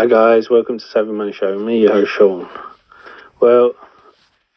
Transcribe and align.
Hi 0.00 0.06
guys, 0.06 0.48
welcome 0.48 0.78
to 0.78 0.84
Saving 0.86 1.14
Money 1.14 1.34
Show. 1.34 1.58
Me, 1.58 1.82
your 1.82 1.92
host 1.92 2.12
Sean. 2.12 2.48
Well, 3.38 3.74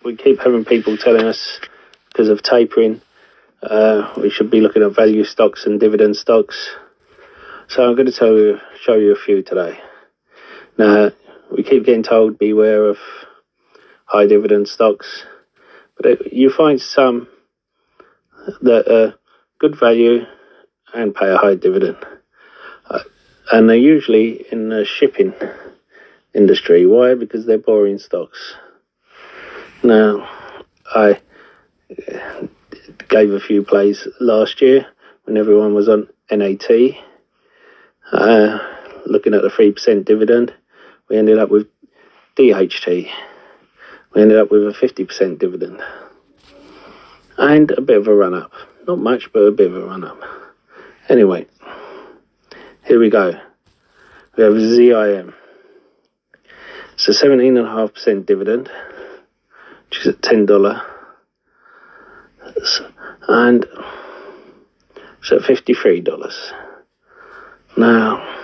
we 0.01 0.15
keep 0.15 0.39
having 0.39 0.63
people 0.63 0.95
telling 0.95 1.25
us 1.25 1.59
because 2.07 2.29
of 2.29 2.41
tapering, 2.41 3.01
uh, 3.61 4.13
we 4.15 4.29
should 4.29 4.49
be 4.49 4.61
looking 4.61 4.83
at 4.83 4.95
value 4.95 5.25
stocks 5.25 5.65
and 5.65 5.81
dividend 5.81 6.15
stocks. 6.15 6.73
So 7.67 7.85
I'm 7.85 7.95
going 7.97 8.05
to 8.05 8.13
tell 8.13 8.37
you, 8.37 8.57
show 8.83 8.95
you 8.95 9.11
a 9.11 9.17
few 9.17 9.43
today. 9.43 9.81
Now, 10.77 11.11
we 11.51 11.63
keep 11.63 11.83
getting 11.83 12.03
told 12.03 12.39
beware 12.39 12.85
of 12.85 12.97
high 14.05 14.27
dividend 14.27 14.69
stocks, 14.69 15.25
but 15.97 16.05
it, 16.05 16.31
you 16.31 16.51
find 16.51 16.79
some 16.79 17.27
that 18.61 18.89
are 18.89 19.15
good 19.59 19.77
value 19.77 20.21
and 20.93 21.13
pay 21.13 21.29
a 21.29 21.35
high 21.35 21.55
dividend. 21.55 21.97
Uh, 22.89 22.99
and 23.51 23.69
they're 23.69 23.75
usually 23.75 24.45
in 24.51 24.69
the 24.69 24.85
shipping 24.85 25.33
industry. 26.33 26.85
Why? 26.85 27.15
Because 27.15 27.45
they're 27.45 27.57
boring 27.57 27.99
stocks. 27.99 28.55
Now, 29.83 30.29
I 30.93 31.19
gave 33.09 33.31
a 33.31 33.39
few 33.39 33.63
plays 33.63 34.07
last 34.19 34.61
year 34.61 34.87
when 35.25 35.37
everyone 35.37 35.73
was 35.73 35.89
on 35.89 36.07
NAT, 36.31 36.69
uh, 38.11 38.59
looking 39.05 39.33
at 39.33 39.41
the 39.41 39.49
3% 39.49 40.05
dividend. 40.05 40.53
We 41.09 41.17
ended 41.17 41.37
up 41.37 41.49
with 41.49 41.67
DHT. 42.37 43.09
We 44.13 44.21
ended 44.21 44.37
up 44.37 44.51
with 44.51 44.63
a 44.63 44.71
50% 44.71 45.39
dividend. 45.39 45.81
And 47.37 47.71
a 47.71 47.81
bit 47.81 47.97
of 47.97 48.07
a 48.07 48.13
run 48.13 48.33
up. 48.33 48.51
Not 48.87 48.99
much, 48.99 49.31
but 49.33 49.39
a 49.39 49.51
bit 49.51 49.67
of 49.67 49.75
a 49.75 49.85
run 49.85 50.03
up. 50.03 50.21
Anyway, 51.09 51.47
here 52.85 52.99
we 52.99 53.09
go. 53.09 53.39
We 54.37 54.43
have 54.43 54.53
ZIM. 54.53 55.33
It's 56.93 57.07
a 57.07 57.25
17.5% 57.25 58.25
dividend, 58.25 58.69
which 59.89 59.99
is 60.01 60.07
at 60.07 60.21
$10. 60.21 60.81
And 63.27 63.65
it's 65.19 65.31
at 65.31 65.41
$53. 65.41 66.51
Now, 67.77 68.39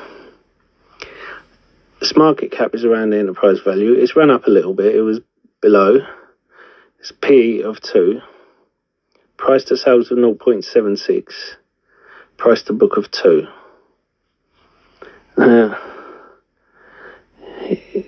this 1.99 2.15
market 2.15 2.51
cap 2.51 2.73
is 2.73 2.85
around 2.85 3.09
the 3.11 3.19
enterprise 3.19 3.59
value. 3.59 3.93
It's 3.93 4.15
run 4.15 4.31
up 4.31 4.47
a 4.47 4.51
little 4.51 4.73
bit. 4.73 4.95
It 4.95 5.01
was 5.01 5.19
below. 5.61 5.99
It's 6.99 7.11
P 7.11 7.61
of 7.61 7.81
2. 7.81 8.21
Price 9.37 9.65
to 9.65 9.77
sales 9.77 10.11
of 10.11 10.17
0.76. 10.17 11.33
Price 12.37 12.63
to 12.63 12.73
book 12.73 12.97
of 12.97 13.11
2. 13.11 13.47
Now, 15.39 15.79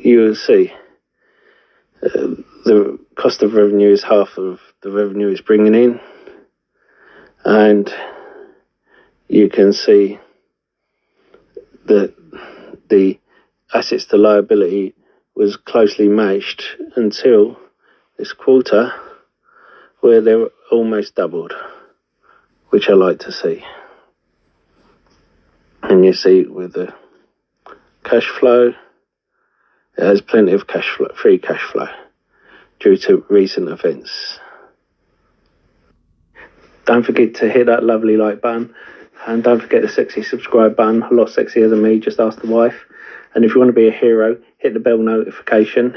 you 0.01 0.19
will 0.19 0.35
see 0.35 0.73
uh, 2.03 2.35
the 2.65 2.99
cost 3.15 3.41
of 3.41 3.53
revenue 3.53 3.89
is 3.89 4.03
half 4.03 4.37
of 4.37 4.59
the 4.81 4.91
revenue 4.91 5.29
is 5.29 5.39
bringing 5.39 5.73
in, 5.73 6.01
and 7.45 7.89
you 9.29 9.47
can 9.47 9.71
see 9.71 10.19
that 11.85 12.13
the 12.89 13.17
assets 13.73 14.03
to 14.07 14.17
liability 14.17 14.93
was 15.33 15.55
closely 15.55 16.09
matched 16.09 16.75
until 16.97 17.57
this 18.17 18.33
quarter, 18.33 18.91
where 20.01 20.19
they 20.19 20.35
were 20.35 20.51
almost 20.69 21.15
doubled, 21.15 21.53
which 22.71 22.89
I 22.89 22.93
like 22.93 23.19
to 23.19 23.31
see. 23.31 23.63
And 25.81 26.03
you 26.03 26.11
see 26.11 26.43
with 26.43 26.73
the 26.73 26.93
cash 28.11 28.27
flow, 28.27 28.73
it 29.97 30.03
has 30.03 30.19
plenty 30.19 30.51
of 30.51 30.67
cash 30.67 30.89
flow, 30.97 31.07
free 31.15 31.37
cash 31.37 31.61
flow 31.71 31.87
due 32.81 32.97
to 32.97 33.25
recent 33.29 33.69
events. 33.69 34.37
Don't 36.85 37.05
forget 37.05 37.35
to 37.35 37.49
hit 37.49 37.67
that 37.67 37.85
lovely 37.85 38.17
like 38.17 38.41
button 38.41 38.75
and 39.27 39.41
don't 39.41 39.61
forget 39.61 39.81
the 39.81 39.87
sexy 39.87 40.23
subscribe 40.23 40.75
button, 40.75 41.03
a 41.03 41.13
lot 41.13 41.29
sexier 41.29 41.69
than 41.69 41.81
me, 41.81 41.99
just 41.99 42.19
ask 42.19 42.41
the 42.41 42.47
wife. 42.47 42.75
And 43.33 43.45
if 43.45 43.53
you 43.53 43.59
want 43.59 43.69
to 43.69 43.73
be 43.73 43.87
a 43.87 43.91
hero, 43.91 44.37
hit 44.57 44.73
the 44.73 44.81
bell 44.81 44.97
notification. 44.97 45.95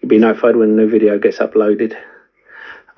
You'll 0.00 0.10
be 0.10 0.18
notified 0.18 0.56
when 0.56 0.70
a 0.70 0.72
new 0.74 0.90
video 0.90 1.18
gets 1.18 1.38
uploaded. 1.38 1.96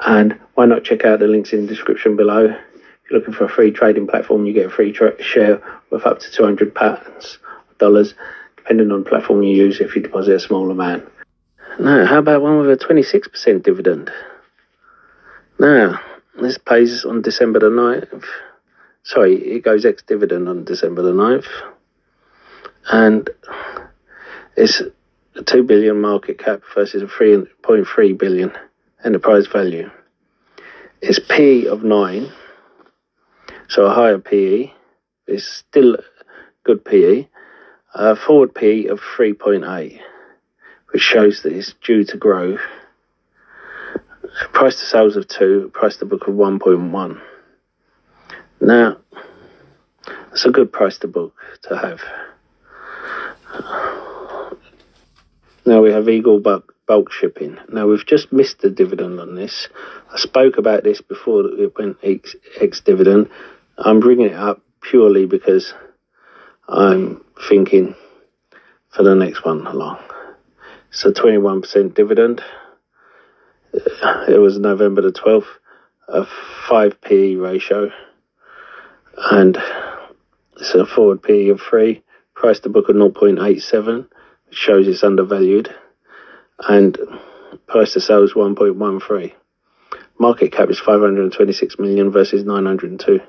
And 0.01 0.37
why 0.55 0.67
not 0.67 0.83
check 0.83 1.05
out 1.05 1.21
the 1.21 1.29
links 1.29 1.53
in 1.53 1.67
the 1.67 1.73
description 1.73 2.17
below. 2.17 2.47
If 2.47 3.11
you're 3.11 3.21
looking 3.21 3.35
for 3.35 3.45
a 3.45 3.49
free 3.49 3.71
trading 3.71 4.09
platform, 4.09 4.47
you 4.47 4.53
get 4.53 4.67
a 4.67 4.71
free 4.71 4.93
share 5.21 5.63
with 5.91 6.07
up 6.07 6.19
to 6.19 6.31
200 6.33 6.75
pounds 6.75 7.39
dollars, 7.83 8.15
depending 8.57 8.93
on 8.93 9.03
platform 9.03 9.43
you 9.43 9.57
use 9.57 9.81
if 9.81 9.97
you 9.97 10.03
deposit 10.03 10.37
a 10.37 10.41
small 10.41 10.71
amount. 10.71 11.05
Now, 11.81 12.07
how 12.07 12.19
about 12.19 12.43
one 12.43 12.59
with 12.59 12.71
a 12.71 12.85
26% 12.85 13.65
dividend? 13.65 14.11
Now, 15.59 16.01
this 16.41 16.59
pays 16.59 17.05
on 17.05 17.23
December 17.23 17.59
the 17.59 17.71
9th. 17.71 18.25
Sorry, 19.03 19.35
it 19.35 19.65
goes 19.65 19.85
ex 19.85 20.03
dividend 20.03 20.49
on 20.49 20.65
December 20.65 21.03
the 21.03 21.13
9th. 21.13 21.49
And 22.87 23.29
it's 24.57 24.81
a 25.35 25.43
2 25.43 25.65
billion 25.65 26.01
market 26.01 26.39
cap 26.39 26.63
versus 26.75 27.03
a 27.03 27.07
3.3 27.07 28.19
billion 28.19 28.53
enterprise 29.05 29.47
value. 29.49 29.91
It's 31.01 31.19
P 31.19 31.67
of 31.67 31.83
9, 31.83 32.33
so 33.69 33.87
a 33.87 33.95
higher 33.95 34.19
PE. 34.19 34.73
It's 35.27 35.47
still 35.47 35.97
good 36.65 36.85
PE. 36.85 37.27
A 37.95 38.17
forward 38.17 38.55
P 38.55 38.87
of 38.87 39.01
3.8, 39.01 40.01
which 40.93 41.03
shows 41.03 41.43
that 41.43 41.53
it's 41.53 41.75
due 41.85 42.05
to 42.05 42.17
grow. 42.17 42.57
Price 44.55 44.81
to 44.81 44.87
sales 44.87 45.17
of 45.17 45.29
2, 45.29 45.73
price 45.75 45.97
to 45.99 46.07
book 46.07 46.27
of 46.27 46.35
1.1. 46.35 47.21
Now, 48.63 48.97
it's 50.31 50.47
a 50.47 50.51
good 50.51 50.73
price 50.73 50.97
to 50.99 51.09
book 51.09 51.35
to 51.65 51.77
have. 51.77 52.01
Now 55.67 55.83
we 55.83 55.93
have 55.93 56.09
Eagle 56.09 56.41
bulk, 56.41 56.75
bulk 56.87 57.13
shipping. 57.13 57.59
Now 57.69 57.87
we've 57.87 58.07
just 58.07 58.33
missed 58.33 58.61
the 58.61 58.71
dividend 58.71 59.21
on 59.21 59.35
this. 59.35 59.69
I 60.11 60.19
spoke 60.19 60.57
about 60.57 60.83
this 60.83 61.03
before 61.03 61.45
it 61.45 61.77
went 61.79 61.99
ex, 62.03 62.35
ex 62.59 62.81
dividend. 62.81 63.29
I'm 63.77 64.01
bringing 64.01 64.31
it 64.31 64.35
up 64.35 64.63
purely 64.81 65.27
because 65.27 65.75
I'm 66.67 67.22
thinking 67.49 67.95
for 68.91 69.03
the 69.03 69.15
next 69.15 69.45
one 69.45 69.67
along. 69.67 69.99
It's 70.91 71.05
a 71.05 71.13
21% 71.13 71.95
dividend. 71.95 72.43
It 73.73 74.41
was 74.41 74.59
November 74.59 75.03
the 75.03 75.13
12th, 75.13 75.47
a 76.09 76.27
5 76.69 77.01
PE 77.01 77.37
ratio, 77.37 77.91
and 79.31 79.57
it's 80.57 80.75
a 80.75 80.85
forward 80.85 81.23
PE 81.23 81.49
of 81.49 81.61
3, 81.61 82.03
price 82.35 82.61
to 82.61 82.69
book 82.69 82.89
of 82.89 82.97
0.87, 82.97 84.07
which 84.49 84.59
shows 84.59 84.87
it's 84.87 85.03
undervalued, 85.03 85.75
and 86.59 86.99
price 87.67 87.95
to 87.95 88.01
sales 88.01 88.35
1.13. 88.35 89.33
Market 90.19 90.53
cap 90.53 90.69
is 90.69 90.79
526 90.79 91.79
million 91.79 92.11
versus 92.11 92.45
902 92.45 93.21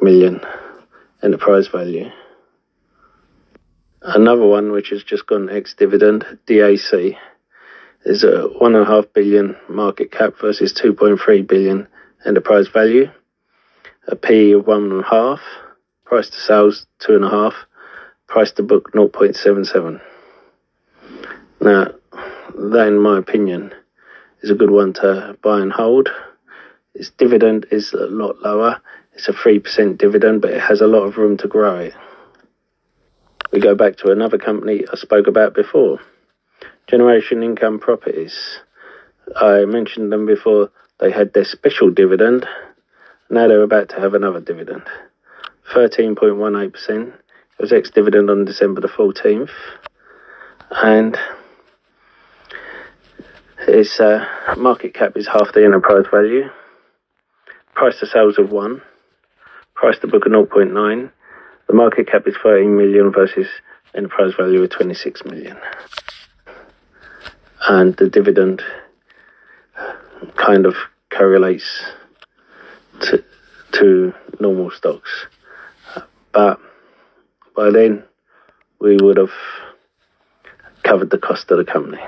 million 0.00 0.40
enterprise 1.22 1.68
value. 1.68 2.10
Another 4.02 4.46
one 4.46 4.72
which 4.72 4.88
has 4.88 5.02
just 5.04 5.26
gone 5.26 5.50
ex 5.50 5.74
dividend, 5.74 6.24
DAC, 6.46 7.18
is 8.06 8.24
a 8.24 8.44
one 8.44 8.74
and 8.74 8.86
a 8.86 8.90
half 8.90 9.12
billion 9.12 9.56
market 9.68 10.10
cap 10.10 10.34
versus 10.40 10.72
2.3 10.72 11.46
billion 11.46 11.86
enterprise 12.24 12.68
value. 12.68 13.10
A 14.08 14.16
P 14.16 14.52
of 14.52 14.66
one 14.66 14.90
and 14.90 15.04
a 15.04 15.06
half, 15.06 15.40
price 16.06 16.30
to 16.30 16.38
sales 16.38 16.86
two 16.98 17.14
and 17.14 17.26
a 17.26 17.28
half, 17.28 17.52
price 18.26 18.52
to 18.52 18.62
book 18.62 18.90
0.77. 18.92 20.00
Now, 21.60 21.88
that 22.54 22.88
in 22.88 22.98
my 22.98 23.18
opinion 23.18 23.74
is 24.40 24.50
a 24.50 24.54
good 24.54 24.70
one 24.70 24.94
to 24.94 25.36
buy 25.42 25.60
and 25.60 25.72
hold. 25.72 26.08
Its 26.94 27.10
dividend 27.10 27.66
is 27.70 27.92
a 27.92 28.06
lot 28.06 28.40
lower. 28.40 28.80
It's 29.12 29.28
a 29.28 29.32
3% 29.32 29.98
dividend, 29.98 30.40
but 30.40 30.52
it 30.52 30.60
has 30.62 30.80
a 30.80 30.86
lot 30.86 31.02
of 31.02 31.18
room 31.18 31.36
to 31.36 31.48
grow 31.48 31.76
it 31.76 31.94
we 33.52 33.60
go 33.60 33.74
back 33.74 33.96
to 33.96 34.10
another 34.10 34.38
company 34.38 34.84
I 34.90 34.96
spoke 34.96 35.26
about 35.26 35.54
before 35.54 36.00
Generation 36.86 37.42
Income 37.42 37.80
Properties. 37.80 38.60
I 39.36 39.64
mentioned 39.64 40.12
them 40.12 40.26
before, 40.26 40.70
they 40.98 41.10
had 41.10 41.32
their 41.32 41.44
special 41.44 41.90
dividend. 41.90 42.46
Now 43.28 43.48
they're 43.48 43.62
about 43.62 43.90
to 43.90 44.00
have 44.00 44.14
another 44.14 44.40
dividend. 44.40 44.82
13.18%. 45.72 47.08
It 47.08 47.14
was 47.58 47.72
ex 47.72 47.90
dividend 47.90 48.30
on 48.30 48.44
December 48.44 48.80
the 48.80 48.88
14th. 48.88 49.50
And 50.70 51.16
its 53.68 54.00
uh, 54.00 54.26
market 54.56 54.94
cap 54.94 55.16
is 55.16 55.28
half 55.28 55.52
the 55.52 55.64
enterprise 55.64 56.06
value. 56.10 56.50
Price 57.74 58.00
to 58.00 58.06
sales 58.06 58.38
of 58.38 58.50
1. 58.50 58.82
Price 59.74 59.98
to 60.00 60.08
book 60.08 60.26
of 60.26 60.32
0.9 60.32 61.10
the 61.70 61.76
market 61.76 62.08
cap 62.08 62.26
is 62.26 62.34
13 62.42 62.76
million 62.76 63.12
versus 63.12 63.46
enterprise 63.94 64.32
value 64.36 64.60
of 64.64 64.70
26 64.70 65.24
million. 65.24 65.56
And 67.68 67.96
the 67.96 68.08
dividend 68.08 68.60
kind 70.34 70.66
of 70.66 70.74
correlates 71.16 71.84
to, 73.02 73.22
to 73.74 74.12
normal 74.40 74.72
stocks. 74.72 75.26
But 76.32 76.58
by 77.54 77.70
then, 77.70 78.02
we 78.80 78.96
would 79.00 79.18
have 79.18 79.30
covered 80.82 81.10
the 81.10 81.18
cost 81.18 81.52
of 81.52 81.58
the 81.58 81.72
company. 81.72 82.02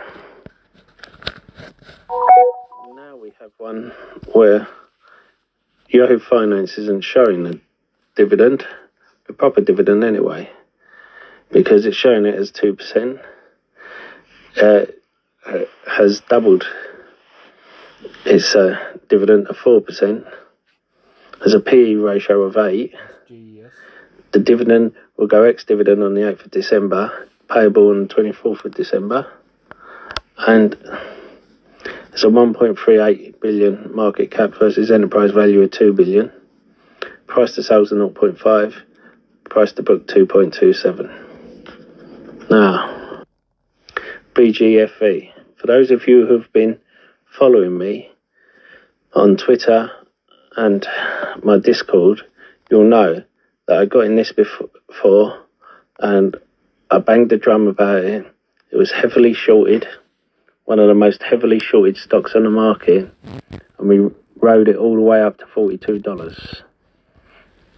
Now 2.97 3.15
we 3.15 3.33
have 3.39 3.53
one 3.59 3.93
where 4.33 4.67
Yahoo 5.89 6.19
Finance 6.19 6.79
isn't 6.79 7.05
showing 7.05 7.45
the 7.45 7.61
dividend, 8.17 8.67
the 9.33 9.39
proper 9.39 9.63
dividend 9.63 10.05
anyway, 10.05 10.51
because 11.51 11.87
it's 11.87 11.97
showing 11.97 12.27
it 12.27 12.35
as 12.35 12.53
2%, 12.53 13.19
uh, 14.61 14.85
has 15.87 16.21
doubled 16.21 16.67
its 18.27 18.55
uh, 18.55 18.77
dividend 19.09 19.47
of 19.49 19.57
4%, 19.57 20.31
has 21.43 21.55
a 21.55 21.61
PE 21.61 21.95
ratio 21.95 22.43
of 22.43 22.57
8. 22.57 22.95
The 24.33 24.39
dividend 24.39 24.95
will 25.17 25.27
go 25.27 25.45
ex 25.45 25.65
dividend 25.65 26.03
on 26.03 26.15
the 26.15 26.23
8th 26.23 26.45
of 26.45 26.51
December, 26.51 27.29
payable 27.51 27.89
on 27.89 28.07
the 28.07 28.15
24th 28.15 28.65
of 28.65 28.75
December, 28.75 29.33
and 30.39 30.77
it's 32.13 32.25
a 32.25 32.29
1.38 32.29 33.41
billion 33.41 33.95
market 33.95 34.31
cap 34.31 34.55
versus 34.59 34.91
enterprise 34.91 35.31
value 35.31 35.63
of 35.63 35.71
2 35.71 35.95
billion. 35.95 36.31
Price 37.27 37.55
to 37.55 37.63
sales 37.63 37.93
of 37.93 37.99
0.5. 37.99 38.75
Price 39.53 39.73
to 39.73 39.83
book 39.83 40.07
2.27. 40.07 42.51
Now, 42.51 43.23
BGFV. 44.33 45.31
For 45.57 45.67
those 45.67 45.91
of 45.91 46.09
you 46.09 46.25
who've 46.25 46.51
been 46.55 46.79
following 47.39 47.77
me 47.77 48.11
on 49.13 49.37
Twitter 49.37 49.91
and 50.57 50.87
my 51.43 51.59
Discord, 51.59 52.23
you'll 52.71 52.89
know 52.89 53.23
that 53.69 53.79
I 53.79 53.85
got 53.85 54.07
in 54.07 54.17
this 54.17 54.33
before 54.33 55.45
and 55.99 56.35
I 56.91 56.99
banged 57.01 57.29
the 57.29 57.37
drum 57.37 57.69
about 57.69 58.05
it. 58.05 58.25
It 58.71 58.79
was 58.79 58.91
heavily 58.91 59.35
shorted 59.35 59.87
one 60.65 60.79
of 60.79 60.89
the 60.89 60.95
most 60.95 61.23
heavily 61.23 61.59
shorted 61.59 61.99
stocks 61.99 62.35
on 62.35 62.45
the 62.45 62.51
market, 62.51 63.13
and 63.79 63.87
we 63.87 63.99
rode 64.41 64.69
it 64.69 64.77
all 64.77 64.95
the 64.95 65.03
way 65.03 65.21
up 65.21 65.37
to 65.37 65.45
$42. 65.45 66.63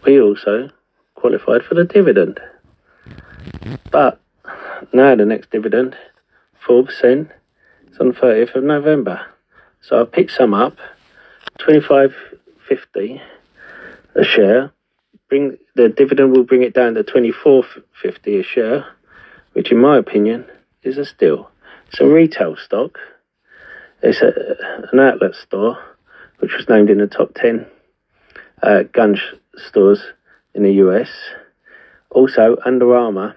We 0.04 0.20
also 0.20 0.70
qualified 1.24 1.64
for 1.64 1.74
the 1.74 1.84
dividend. 1.84 2.38
But 3.90 4.20
now 4.92 5.16
the 5.16 5.24
next 5.24 5.50
dividend, 5.50 5.96
4%, 6.68 7.30
it's 7.86 7.98
on 7.98 8.08
the 8.08 8.14
30th 8.14 8.54
of 8.56 8.64
November. 8.64 9.24
So 9.80 10.02
I 10.02 10.04
picked 10.04 10.32
some 10.32 10.52
up, 10.52 10.76
25.50 11.60 13.22
a 14.16 14.22
share. 14.22 14.70
Bring 15.30 15.56
the 15.74 15.88
dividend 15.88 16.32
will 16.32 16.44
bring 16.44 16.62
it 16.62 16.74
down 16.74 16.92
to 16.92 17.02
24.50 17.02 18.40
a 18.40 18.42
share, 18.42 18.86
which 19.54 19.72
in 19.72 19.78
my 19.78 19.96
opinion 19.96 20.44
is 20.82 20.98
a 20.98 21.06
steal. 21.06 21.50
It's 21.88 22.00
a 22.00 22.06
retail 22.06 22.54
stock. 22.56 22.98
It's 24.02 24.20
a, 24.20 24.86
an 24.92 25.00
outlet 25.00 25.36
store, 25.36 25.78
which 26.40 26.52
was 26.52 26.68
named 26.68 26.90
in 26.90 26.98
the 26.98 27.06
top 27.06 27.32
10 27.34 27.64
uh, 28.62 28.82
gun 28.92 29.18
stores 29.56 30.02
in 30.54 30.62
the 30.62 30.72
US. 30.74 31.08
Also, 32.10 32.56
Under 32.64 32.94
Armour 32.94 33.36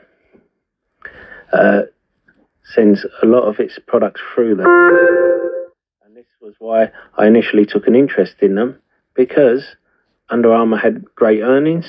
uh, 1.52 1.82
sends 2.64 3.06
a 3.24 3.26
lot 3.26 3.44
of 3.44 3.60
its 3.60 3.80
products 3.88 4.22
through 4.34 4.56
them. 4.56 4.68
And 6.06 6.16
this 6.16 6.26
was 6.42 6.54
why 6.60 6.92
I 7.18 7.26
initially 7.26 7.66
took 7.66 7.88
an 7.88 7.96
interest 7.96 8.36
in 8.42 8.56
them 8.56 8.80
because 9.14 9.64
Under 10.30 10.54
Armour 10.54 10.78
had 10.78 11.04
great 11.16 11.42
earnings. 11.42 11.88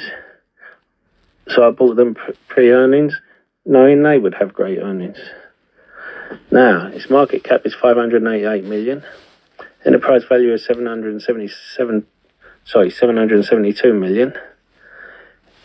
So 1.48 1.66
I 1.66 1.70
bought 1.70 1.96
them 1.96 2.16
pre 2.48 2.70
earnings, 2.70 3.18
knowing 3.64 4.02
they 4.02 4.18
would 4.18 4.34
have 4.34 4.52
great 4.52 4.78
earnings. 4.78 5.18
Now, 6.50 6.88
its 6.88 7.08
market 7.08 7.42
cap 7.42 7.62
is 7.64 7.74
588 7.74 8.64
million. 8.64 9.02
Enterprise 9.84 10.24
value 10.28 10.52
is 10.52 10.64
777, 10.64 12.06
sorry, 12.64 12.90
772 12.90 13.94
million. 13.94 14.34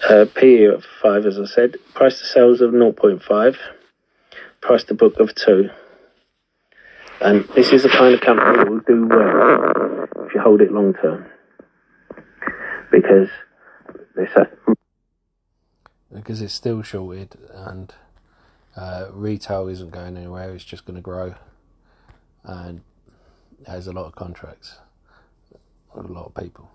Uh, 0.10 0.26
of 0.76 0.84
5, 1.02 1.26
as 1.26 1.40
I 1.40 1.46
said. 1.46 1.78
Price 1.94 2.20
to 2.20 2.26
sales 2.26 2.62
of 2.62 2.72
0.5. 2.72 3.58
Price 4.62 4.84
to 4.86 4.94
book 4.94 5.20
of 5.20 5.34
2. 5.34 5.70
And 7.22 7.46
this 7.56 7.72
is 7.72 7.84
the 7.84 7.90
kind 7.90 8.14
of 8.14 8.20
company 8.20 8.58
that 8.58 8.70
will 8.70 8.82
do 8.82 9.08
well 9.08 10.26
if 10.26 10.34
you 10.36 10.42
hold 10.42 10.62
it 10.62 10.72
long 10.72 10.94
term. 10.94 11.26
Because 12.92 13.30
this. 14.16 14.30
Because 16.14 16.42
it's 16.42 16.54
still 16.54 16.82
shorted 16.82 17.38
and 17.54 17.94
uh, 18.76 19.08
retail 19.12 19.68
isn't 19.70 19.92
going 19.92 20.18
anywhere, 20.18 20.54
it's 20.54 20.66
just 20.66 20.86
going 20.86 20.96
to 20.96 21.02
grow. 21.02 21.36
And 22.44 22.82
there's 23.66 23.88
a 23.88 23.94
lot 23.94 24.06
of 24.06 24.16
contracts 24.16 24.80
with 25.96 26.06
a 26.06 26.12
lot 26.12 26.26
of 26.26 26.36
people. 26.36 26.70